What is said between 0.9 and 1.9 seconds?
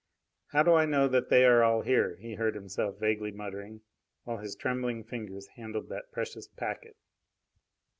that they are all